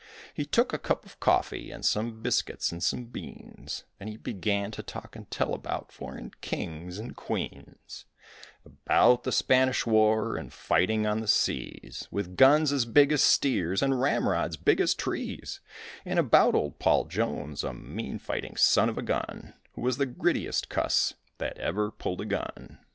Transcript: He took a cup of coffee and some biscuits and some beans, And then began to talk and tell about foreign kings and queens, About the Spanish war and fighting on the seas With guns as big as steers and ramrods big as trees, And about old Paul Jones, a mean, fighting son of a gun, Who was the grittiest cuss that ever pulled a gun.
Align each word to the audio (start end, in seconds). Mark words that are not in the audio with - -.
He 0.33 0.45
took 0.45 0.73
a 0.73 0.79
cup 0.79 1.05
of 1.05 1.19
coffee 1.19 1.69
and 1.69 1.85
some 1.85 2.23
biscuits 2.23 2.71
and 2.71 2.81
some 2.81 3.05
beans, 3.05 3.83
And 3.99 4.09
then 4.09 4.17
began 4.17 4.71
to 4.71 4.81
talk 4.81 5.15
and 5.15 5.29
tell 5.29 5.53
about 5.53 5.91
foreign 5.91 6.31
kings 6.41 6.97
and 6.97 7.15
queens, 7.15 8.05
About 8.65 9.21
the 9.25 9.31
Spanish 9.31 9.85
war 9.85 10.37
and 10.37 10.51
fighting 10.51 11.05
on 11.05 11.21
the 11.21 11.27
seas 11.27 12.07
With 12.09 12.35
guns 12.35 12.71
as 12.71 12.85
big 12.85 13.11
as 13.11 13.21
steers 13.21 13.83
and 13.83 14.01
ramrods 14.01 14.57
big 14.57 14.81
as 14.81 14.95
trees, 14.95 15.59
And 16.03 16.17
about 16.17 16.55
old 16.55 16.79
Paul 16.79 17.05
Jones, 17.05 17.63
a 17.63 17.71
mean, 17.71 18.17
fighting 18.17 18.55
son 18.57 18.89
of 18.89 18.97
a 18.97 19.03
gun, 19.03 19.53
Who 19.73 19.81
was 19.81 19.97
the 19.97 20.07
grittiest 20.07 20.67
cuss 20.67 21.13
that 21.37 21.59
ever 21.59 21.91
pulled 21.91 22.21
a 22.21 22.25
gun. 22.25 22.79